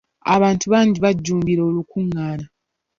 Abantu 0.35 0.65
bangi 0.73 0.97
bajjumbira 1.05 1.61
olukungaana. 1.69 2.45